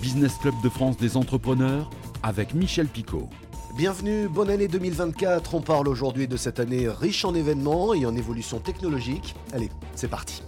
[0.00, 1.90] Business Club de France des entrepreneurs
[2.22, 3.28] avec Michel Picot.
[3.76, 5.54] Bienvenue, bonne année 2024.
[5.54, 9.34] On parle aujourd'hui de cette année riche en événements et en évolution technologique.
[9.52, 10.42] Allez, c'est parti.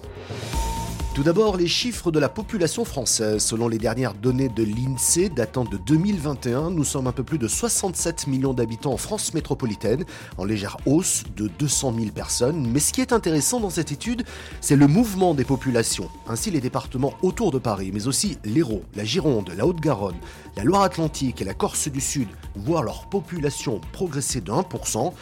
[1.12, 3.42] Tout d'abord, les chiffres de la population française.
[3.42, 7.48] Selon les dernières données de l'INSEE datant de 2021, nous sommes un peu plus de
[7.48, 10.04] 67 millions d'habitants en France métropolitaine,
[10.38, 12.64] en légère hausse de 200 000 personnes.
[12.70, 14.22] Mais ce qui est intéressant dans cette étude,
[14.60, 16.08] c'est le mouvement des populations.
[16.28, 20.16] Ainsi, les départements autour de Paris, mais aussi l'Hérault, la Gironde, la Haute-Garonne,
[20.56, 25.12] la Loire-Atlantique et la Corse du Sud voient leur population progresser de 1%.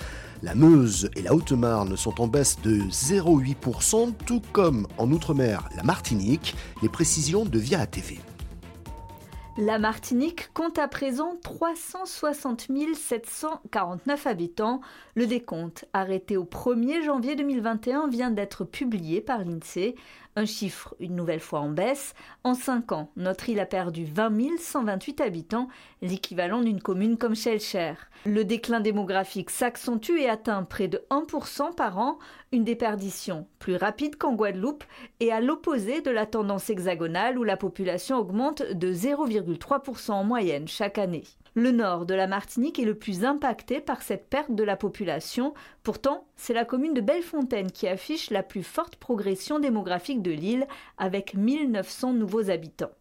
[0.41, 5.83] La Meuse et la Haute-Marne sont en baisse de 0,8%, tout comme en Outre-mer la
[5.83, 6.55] Martinique.
[6.81, 8.19] Les précisions de Via TV.
[9.57, 14.81] La Martinique compte à présent 360 749 habitants.
[15.17, 19.97] Le décompte arrêté au 1er janvier 2021 vient d'être publié par l'INSEE.
[20.39, 22.15] Un chiffre une nouvelle fois en baisse.
[22.45, 25.67] En 5 ans, notre île a perdu 20 128 habitants,
[26.01, 27.95] l'équivalent d'une commune comme Shellcher.
[28.25, 32.21] Le déclin démographique s'accentue et atteint près de 1% par an,
[32.53, 34.85] une déperdition plus rapide qu'en Guadeloupe
[35.19, 40.69] et à l'opposé de la tendance hexagonale où la population augmente de 0,3% en moyenne
[40.69, 41.25] chaque année.
[41.55, 45.55] Le nord de la Martinique est le plus impacté par cette perte de la population.
[45.83, 50.67] Pourtant, c'est la commune de Bellefontaine qui affiche la plus forte progression démographique de l'île,
[50.99, 52.93] avec 1900 nouveaux habitants.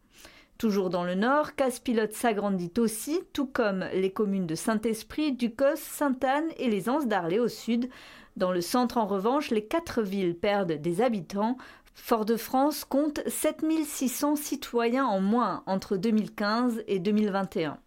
[0.57, 6.49] Toujours dans le nord, Casse-Pilote s'agrandit aussi, tout comme les communes de Saint-Esprit, Ducos, Sainte-Anne
[6.57, 7.89] et les Anses d'Arlé au sud.
[8.37, 11.57] Dans le centre, en revanche, les quatre villes perdent des habitants.
[11.93, 17.77] Fort-de-France compte 7600 citoyens en moins entre 2015 et 2021.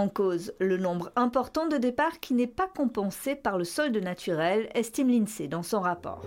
[0.00, 4.70] En cause, le nombre important de départs qui n'est pas compensé par le solde naturel,
[4.74, 6.22] estime l'INSEE dans son rapport.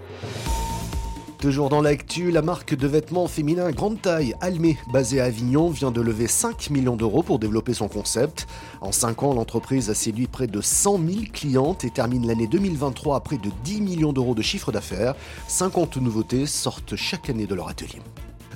[1.39, 5.89] Toujours dans l'actu, la marque de vêtements féminins grande taille Almé, basée à Avignon, vient
[5.89, 8.45] de lever 5 millions d'euros pour développer son concept.
[8.79, 13.15] En 5 ans, l'entreprise a séduit près de 100 000 clientes et termine l'année 2023
[13.15, 15.15] à près de 10 millions d'euros de chiffre d'affaires.
[15.47, 18.03] 50 nouveautés sortent chaque année de leur atelier.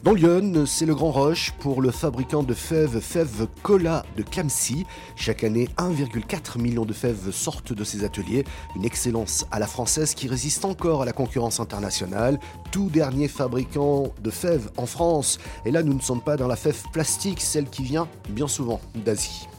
[0.07, 4.85] Dans Lyon, c'est le grand rush pour le fabricant de fèves Fèves Cola de Camcy.
[5.17, 8.45] Chaque année, 1,4 million de fèves sortent de ces ateliers.
[8.77, 12.39] Une excellence à la française qui résiste encore à la concurrence internationale.
[12.71, 15.39] Tout dernier fabricant de fèves en France.
[15.65, 18.79] Et là, nous ne sommes pas dans la fève plastique, celle qui vient bien souvent
[18.95, 19.49] d'Asie.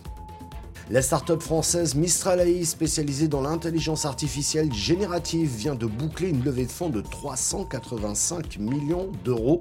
[0.91, 6.65] La start-up française Mistral AI, spécialisée dans l'intelligence artificielle générative, vient de boucler une levée
[6.65, 9.60] de fonds de 385 millions d'euros.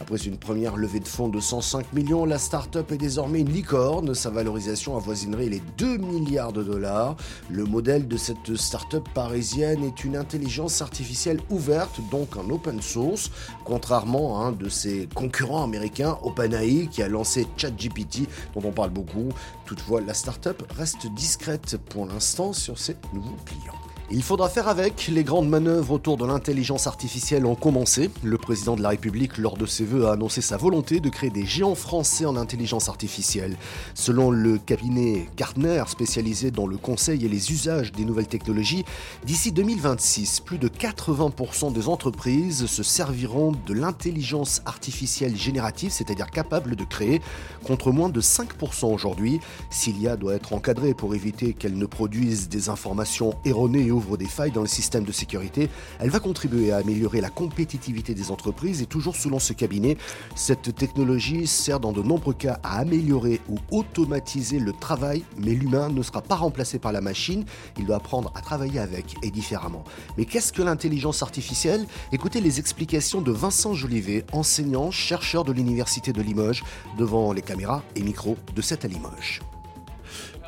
[0.00, 4.14] Après une première levée de fonds de 105 millions, la start-up est désormais une licorne.
[4.14, 7.16] Sa valorisation avoisinerait les 2 milliards de dollars.
[7.50, 13.32] Le modèle de cette start-up parisienne est une intelligence artificielle ouverte, donc en open source,
[13.64, 18.90] contrairement à un de ses concurrents américains, OpenAI, qui a lancé ChatGPT, dont on parle
[18.90, 19.30] beaucoup.
[19.66, 23.87] Toutefois, la start-up reste discrète pour l'instant sur ses nouveaux clients.
[24.10, 25.08] Il faudra faire avec.
[25.08, 28.08] Les grandes manœuvres autour de l'intelligence artificielle ont commencé.
[28.22, 31.28] Le président de la République, lors de ses vœux, a annoncé sa volonté de créer
[31.28, 33.58] des géants français en intelligence artificielle.
[33.92, 38.86] Selon le cabinet Gartner, spécialisé dans le conseil et les usages des nouvelles technologies,
[39.26, 46.76] d'ici 2026, plus de 80% des entreprises se serviront de l'intelligence artificielle générative, c'est-à-dire capable
[46.76, 47.20] de créer,
[47.62, 49.40] contre moins de 5% aujourd'hui.
[49.68, 54.52] S'il doit être encadrée pour éviter qu'elle ne produise des informations erronées ouvre des failles
[54.52, 58.86] dans le système de sécurité, elle va contribuer à améliorer la compétitivité des entreprises et
[58.86, 59.96] toujours selon ce cabinet,
[60.34, 65.88] cette technologie sert dans de nombreux cas à améliorer ou automatiser le travail, mais l'humain
[65.88, 67.44] ne sera pas remplacé par la machine,
[67.76, 69.84] il doit apprendre à travailler avec et différemment.
[70.16, 71.86] Mais qu'est-ce que l'intelligence artificielle?
[72.12, 76.62] Écoutez les explications de Vincent Jolivet, enseignant, chercheur de l'Université de Limoges,
[76.96, 79.40] devant les caméras et micros de cette à Limoges.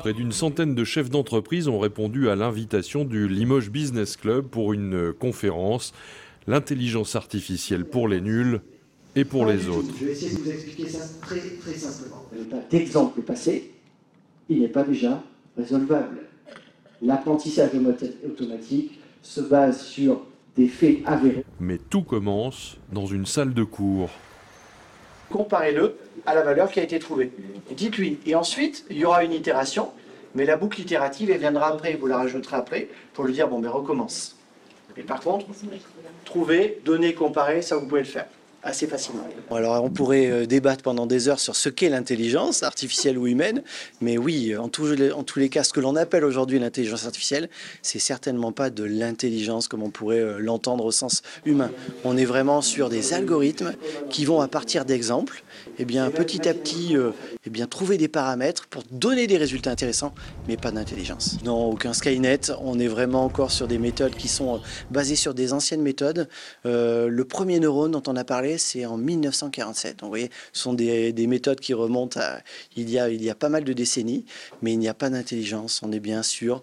[0.01, 4.73] Près d'une centaine de chefs d'entreprise ont répondu à l'invitation du Limoges Business Club pour
[4.73, 5.93] une conférence
[6.47, 8.61] L'intelligence artificielle pour les nuls
[9.15, 9.93] et pour les autres.
[9.99, 12.25] Je vais essayer de vous expliquer ça très très simplement.
[12.71, 13.73] D'exemple passé,
[14.49, 15.21] il n'est pas déjà
[15.55, 16.23] résolvable.
[17.03, 17.69] L'apprentissage
[18.25, 20.25] automatique se base sur
[20.55, 21.45] des faits avérés.
[21.59, 24.09] Mais tout commence dans une salle de cours.
[25.31, 27.31] Comparez-le à la valeur qui a été trouvée.
[27.71, 28.19] Dites-lui.
[28.25, 29.89] Et ensuite, il y aura une itération,
[30.35, 33.59] mais la boucle itérative, elle viendra après, vous la rajouterez après, pour lui dire, bon,
[33.59, 34.37] ben recommence.
[34.97, 35.45] Et par contre,
[36.25, 38.27] trouver, donner, comparer, ça vous pouvez le faire.
[38.63, 39.23] Assez facilement.
[39.49, 43.63] Alors on pourrait euh, débattre pendant des heures sur ce qu'est l'intelligence artificielle ou humaine,
[44.01, 44.85] mais oui, en tous
[45.35, 47.49] les, cas, ce que l'on appelle aujourd'hui l'intelligence artificielle,
[47.81, 51.71] c'est certainement pas de l'intelligence comme on pourrait euh, l'entendre au sens humain.
[52.03, 53.73] On est vraiment sur des algorithmes
[54.09, 55.43] qui vont à partir d'exemples,
[55.77, 57.11] et eh bien petit à petit, euh,
[57.45, 60.13] eh bien trouver des paramètres pour donner des résultats intéressants,
[60.47, 61.37] mais pas d'intelligence.
[61.43, 62.51] Non, aucun Skynet.
[62.61, 64.61] On est vraiment encore sur des méthodes qui sont
[64.91, 66.27] basées sur des anciennes méthodes.
[66.63, 69.97] le premier neurone dont on a parlé c'est en 1947.
[69.97, 72.39] Donc, vous voyez, ce sont des, méthodes qui remontent à
[72.75, 74.25] il y, a, il y a pas mal de décennies,
[74.61, 75.81] mais il n'y a pas d'intelligence.
[75.83, 76.61] On est bien sûr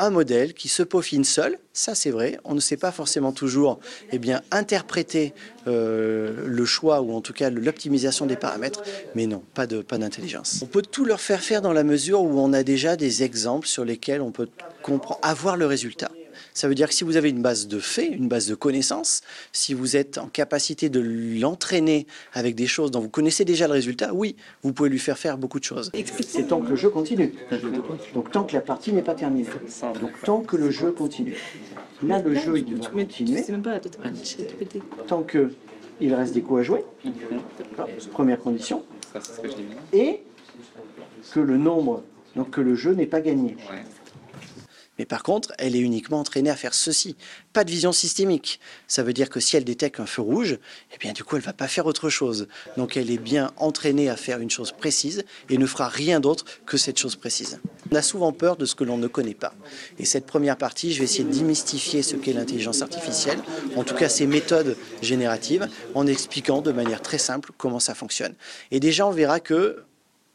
[0.00, 2.38] un modèle qui se peaufine seul, ça c'est vrai.
[2.44, 3.78] On ne sait pas forcément toujours
[4.12, 5.34] eh bien, interpréter
[5.66, 8.82] euh, le choix ou en tout cas l'optimisation des paramètres,
[9.14, 10.60] mais non, pas d'intelligence.
[10.60, 13.22] Pas on peut tout leur faire faire dans la mesure où on a déjà des
[13.22, 14.48] exemples sur lesquels on peut
[14.82, 16.10] comprendre, avoir le résultat.
[16.60, 19.22] Ça veut dire que si vous avez une base de faits, une base de connaissances,
[19.50, 21.00] si vous êtes en capacité de
[21.40, 25.16] l'entraîner avec des choses dont vous connaissez déjà le résultat, oui, vous pouvez lui faire
[25.16, 25.90] faire beaucoup de choses.
[26.20, 27.32] C'est tant que le jeu continue.
[28.12, 29.46] Donc tant que la partie n'est pas terminée.
[30.02, 31.34] Donc tant que le jeu continue.
[32.02, 33.42] Là, le jeu, il doit continuer.
[35.08, 36.84] Tant qu'il reste des coups à jouer.
[38.12, 38.84] Première condition.
[39.94, 40.24] Et
[41.32, 42.02] que le nombre,
[42.36, 43.56] donc que le jeu n'est pas gagné.
[45.00, 47.16] Mais par contre, elle est uniquement entraînée à faire ceci.
[47.54, 48.60] Pas de vision systémique.
[48.86, 50.58] Ça veut dire que si elle détecte un feu rouge,
[50.94, 52.48] eh bien du coup, elle va pas faire autre chose.
[52.76, 56.44] Donc elle est bien entraînée à faire une chose précise et ne fera rien d'autre
[56.66, 57.60] que cette chose précise.
[57.90, 59.54] On a souvent peur de ce que l'on ne connaît pas.
[59.98, 63.38] Et cette première partie, je vais essayer de démystifier ce qu'est l'intelligence artificielle,
[63.76, 68.34] en tout cas ses méthodes génératives, en expliquant de manière très simple comment ça fonctionne.
[68.70, 69.82] Et déjà, on verra que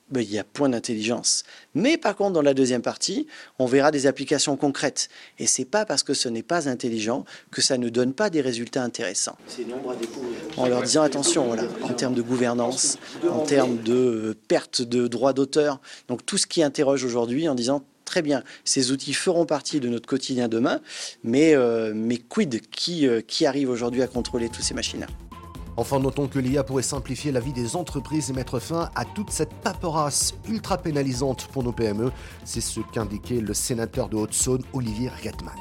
[0.10, 1.44] ben, il y a point d'intelligence.
[1.74, 5.10] Mais par contre, dans la deuxième partie, on verra des applications concrètes.
[5.40, 8.42] Et c'est pas parce que ce n'est pas intelligent que ça ne donne pas des
[8.42, 9.38] résultats intéressants.
[10.58, 12.98] En leur disant attention, voilà, en termes de gouvernance,
[13.28, 17.84] en termes de perte de droits d'auteur, donc tout ce qui interroge aujourd'hui en disant
[18.06, 20.80] très bien, ces outils feront partie de notre quotidien demain,
[21.24, 25.08] mais, euh, mais quid qui, euh, qui arrive aujourd'hui à contrôler toutes ces machines
[25.78, 29.30] Enfin, notons que l'IA pourrait simplifier la vie des entreprises et mettre fin à toute
[29.30, 32.12] cette paperasse ultra pénalisante pour nos PME.
[32.46, 35.54] C'est ce qu'indiquait le sénateur de Haute-Saône, Olivier Rietman.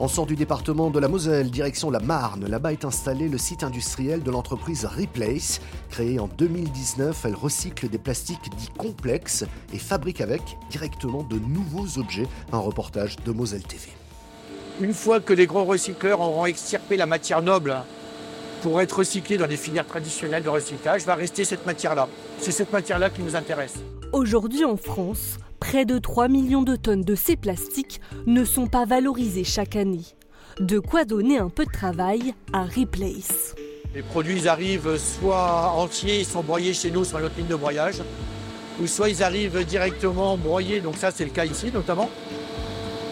[0.00, 2.46] On sort du département de la Moselle, direction la Marne.
[2.46, 5.62] Là-bas est installé le site industriel de l'entreprise Replace.
[5.88, 11.98] Créée en 2019, elle recycle des plastiques dits complexes et fabrique avec directement de nouveaux
[11.98, 12.26] objets.
[12.52, 13.88] Un reportage de Moselle TV.
[14.80, 17.76] Une fois que les gros recycleurs auront extirpé la matière noble
[18.60, 22.08] pour être recyclée dans des filières traditionnelles de recyclage, va rester cette matière-là.
[22.38, 23.74] C'est cette matière-là qui nous intéresse.
[24.12, 28.84] Aujourd'hui en France, près de 3 millions de tonnes de ces plastiques ne sont pas
[28.84, 30.04] valorisés chaque année.
[30.58, 33.54] De quoi donner un peu de travail à Replace.
[33.94, 38.02] Les produits arrivent soit entiers, ils sont broyés chez nous sur notre ligne de broyage,
[38.82, 42.10] ou soit ils arrivent directement broyés, donc ça c'est le cas ici notamment,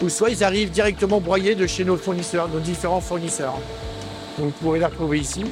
[0.01, 3.57] ou soit ils arrivent directement broyés de chez nos fournisseurs, nos différents fournisseurs.
[4.37, 5.45] Donc vous pourrez les retrouver ici.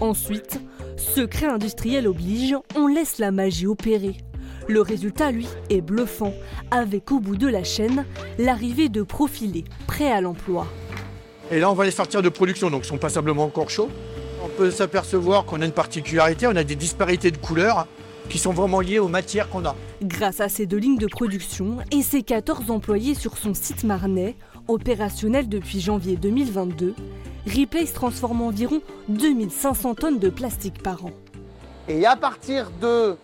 [0.00, 0.60] Ensuite,
[0.96, 4.16] secret industriel oblige, on laisse la magie opérer.
[4.68, 6.32] Le résultat, lui, est bluffant,
[6.70, 8.04] avec au bout de la chaîne
[8.38, 10.66] l'arrivée de profilés prêts à l'emploi.
[11.50, 13.90] Et là, on va les sortir de production, donc ils sont passablement encore chauds.
[14.44, 17.88] On peut s'apercevoir qu'on a une particularité, on a des disparités de couleurs
[18.30, 19.74] qui sont vraiment liées aux matières qu'on a.
[20.02, 24.36] Grâce à ces deux lignes de production et ses 14 employés sur son site marnais,
[24.68, 26.94] opérationnel depuis janvier 2022,
[27.46, 31.10] Replace transforme environ 2500 tonnes de plastique par an.
[31.88, 33.16] Et à partir de,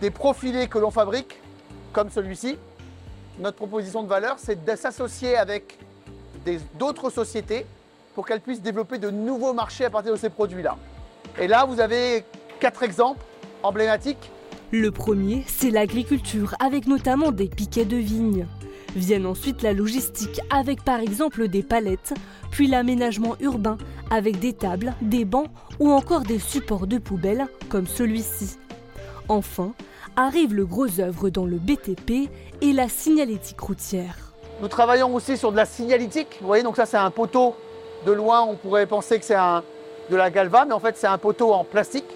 [0.00, 1.40] des profilés que l'on fabrique,
[1.92, 2.56] comme celui-ci,
[3.40, 5.78] notre proposition de valeur, c'est de s'associer avec
[6.78, 7.66] d'autres sociétés
[8.14, 10.76] pour qu'elles puissent développer de nouveaux marchés à partir de ces produits-là.
[11.38, 12.24] Et là, vous avez
[12.60, 13.24] quatre exemples
[13.62, 14.30] emblématiques
[14.72, 18.46] le premier, c'est l'agriculture, avec notamment des piquets de vignes.
[18.94, 22.14] Viennent ensuite la logistique, avec par exemple des palettes,
[22.52, 23.78] puis l'aménagement urbain,
[24.12, 25.48] avec des tables, des bancs
[25.80, 28.58] ou encore des supports de poubelles, comme celui-ci.
[29.28, 29.72] Enfin,
[30.14, 34.34] arrive le gros œuvre dans le BTP et la signalétique routière.
[34.62, 36.38] Nous travaillons aussi sur de la signalétique.
[36.40, 37.56] Vous voyez, donc ça c'est un poteau.
[38.06, 41.18] De loin, on pourrait penser que c'est de la galva, mais en fait c'est un
[41.18, 42.06] poteau en plastique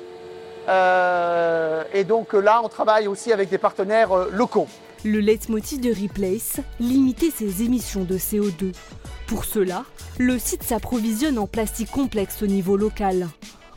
[0.69, 4.69] euh, et donc là, on travaille aussi avec des partenaires euh, locaux.
[5.05, 8.73] Le leitmotiv de Replace, limiter ses émissions de CO2.
[9.27, 9.85] Pour cela,
[10.19, 13.29] le site s'approvisionne en plastique complexe au niveau local.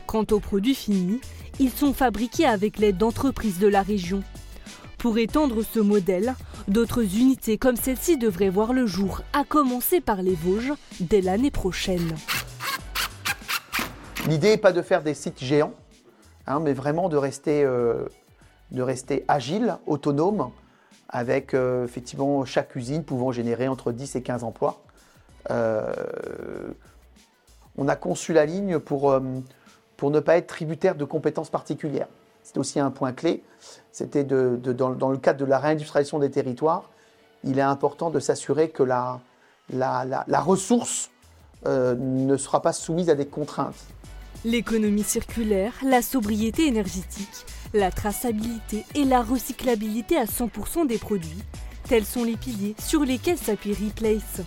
[0.06, 1.20] Quant aux produits finis,
[1.58, 4.22] ils sont fabriqués avec l'aide d'entreprises de la région.
[4.96, 6.34] Pour étendre ce modèle,
[6.66, 11.50] d'autres unités comme celle-ci devraient voir le jour, à commencer par les Vosges, dès l'année
[11.50, 12.14] prochaine.
[14.26, 15.74] L'idée n'est pas de faire des sites géants,
[16.48, 18.06] hein, mais vraiment de rester, euh,
[18.72, 20.50] de rester agile, autonome,
[21.08, 24.82] avec euh, effectivement chaque usine pouvant générer entre 10 et 15 emplois.
[25.50, 25.92] Euh,
[27.76, 29.16] on a conçu la ligne pour,
[29.96, 32.08] pour ne pas être tributaire de compétences particulières.
[32.42, 33.44] C'est aussi un point clé.
[33.92, 36.90] C'était de, dans, le cadre de la réindustrialisation des territoires,
[37.44, 39.20] il est important de s'assurer que la,
[39.70, 41.10] la, ressource
[41.64, 43.76] ne sera pas soumise à des contraintes.
[44.44, 51.42] L'économie circulaire, la sobriété énergétique, la traçabilité et la recyclabilité à 100% des produits,
[51.88, 54.42] tels sont les piliers sur lesquels s'appuie Replace.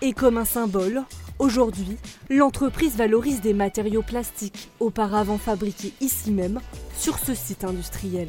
[0.00, 1.02] Et comme un symbole,
[1.40, 1.96] aujourd'hui,
[2.30, 6.60] l'entreprise valorise des matériaux plastiques auparavant fabriqués ici même,
[6.96, 8.28] sur ce site industriel.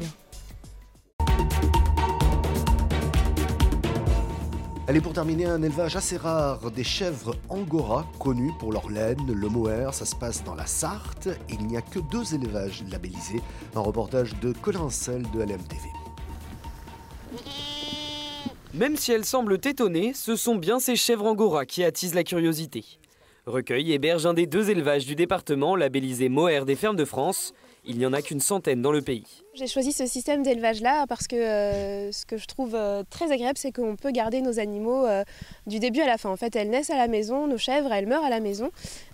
[4.88, 9.48] Allez, pour terminer, un élevage assez rare des chèvres angora, connues pour leur laine, le
[9.50, 9.92] mohair.
[9.92, 13.42] Ça se passe dans la Sarthe et il n'y a que deux élevages labellisés.
[13.76, 15.90] Un reportage de Colin Sel de LMTV.
[18.72, 22.86] Même si elles semblent étonnées, ce sont bien ces chèvres angora qui attisent la curiosité.
[23.48, 27.54] Recueil héberge un des deux élevages du département labellisé Mohair des fermes de France.
[27.86, 29.24] Il n'y en a qu'une centaine dans le pays.
[29.54, 33.56] J'ai choisi ce système d'élevage-là parce que euh, ce que je trouve euh, très agréable,
[33.56, 35.24] c'est qu'on peut garder nos animaux euh,
[35.66, 36.28] du début à la fin.
[36.28, 38.70] En fait, elles naissent à la maison, nos chèvres, elles meurent à la maison.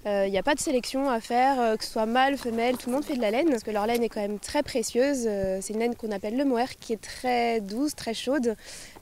[0.07, 2.97] Il n'y a pas de sélection à faire, que ce soit mâle, femelle, tout le
[2.97, 5.26] monde fait de la laine, parce que leur laine est quand même très précieuse.
[5.62, 8.55] C'est une laine qu'on appelle le mohair, qui est très douce, très chaude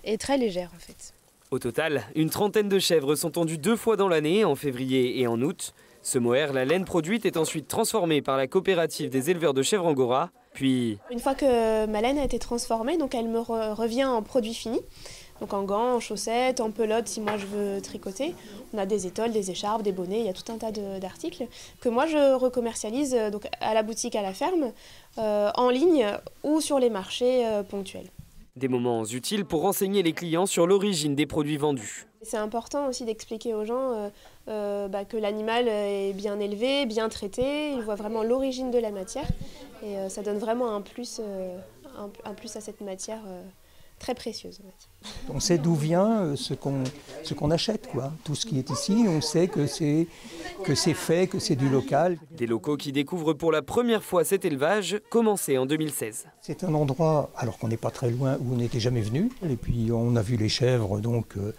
[0.05, 1.12] et très légère en fait.
[1.53, 5.27] Au total, une trentaine de chèvres sont tondues deux fois dans l'année, en février et
[5.27, 5.75] en août.
[6.01, 9.85] Ce mohair, la laine produite, est ensuite transformée par la coopérative des éleveurs de chèvres
[9.85, 14.07] angora, puis Une fois que ma laine a été transformée, donc elle me re- revient
[14.07, 14.81] en produit fini.
[15.43, 18.35] Donc en gants, en chaussettes, en pelote si moi je veux tricoter.
[18.73, 21.49] On a des étoiles, des écharpes, des bonnets, il y a tout un tas d'articles
[21.83, 23.31] que moi je recommercialise euh,
[23.61, 24.73] à la boutique, à la ferme,
[25.19, 26.07] euh, en ligne
[26.45, 28.09] ou sur les marchés euh, ponctuels.
[28.57, 32.07] Des moments utiles pour renseigner les clients sur l'origine des produits vendus.
[32.23, 34.09] C'est important aussi d'expliquer aux gens euh,
[34.49, 38.91] euh, bah, que l'animal est bien élevé, bien traité, ils voient vraiment l'origine de la
[38.91, 39.27] matière
[39.83, 43.23] et euh, ça donne vraiment un plus, à cette matière
[44.03, 44.61] très précieuse.
[44.63, 45.35] on va dire.
[45.35, 46.85] On sait d'où vient euh, ce qu'on
[47.23, 48.13] ce qu'on achète, quoi.
[48.25, 50.07] Tout ce qui est ici, on sait que c'est
[50.65, 52.19] que c'est fait, que c'est du local.
[52.33, 56.27] Des locaux qui découvrent pour la première fois cet élevage, commencé en 2016.
[56.41, 59.31] C'est un endroit, alors qu'on n'est pas très loin, où on n'était jamais venu.
[59.49, 61.53] Et puis on a vu les chèvres, donc euh,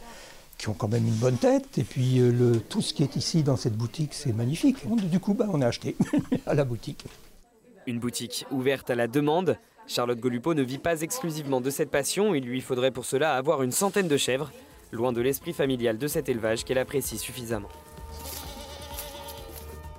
[0.57, 1.77] qui ont quand même une bonne tête.
[1.77, 4.77] Et puis euh, le, tout ce qui est ici dans cette boutique, c'est magnifique.
[4.89, 5.95] On- du coup, bah, on a acheté
[6.45, 7.05] à la boutique.
[7.88, 9.57] Une boutique ouverte à la demande.
[9.87, 13.63] Charlotte Golupo ne vit pas exclusivement de cette passion, il lui faudrait pour cela avoir
[13.63, 14.51] une centaine de chèvres,
[14.91, 17.69] loin de l'esprit familial de cet élevage qu'elle apprécie suffisamment.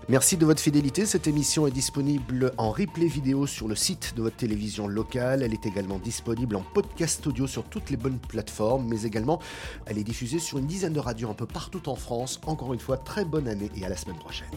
[0.08, 1.06] Merci de votre fidélité.
[1.06, 5.42] Cette émission est disponible en replay vidéo sur le site de votre télévision locale.
[5.42, 9.40] Elle est également disponible en podcast audio sur toutes les bonnes plateformes, mais également
[9.86, 12.38] elle est diffusée sur une dizaine de radios un peu partout en France.
[12.46, 14.50] Encore une fois, très bonne année et à la semaine prochaine.